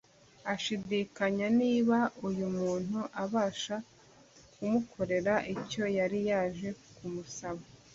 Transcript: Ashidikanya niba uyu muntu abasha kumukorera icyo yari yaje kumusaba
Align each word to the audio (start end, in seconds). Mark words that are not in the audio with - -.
Ashidikanya 0.53 1.47
niba 1.61 1.97
uyu 2.27 2.47
muntu 2.57 2.99
abasha 3.23 3.75
kumukorera 4.53 5.33
icyo 5.53 5.83
yari 5.97 6.19
yaje 6.29 6.69
kumusaba 6.95 7.63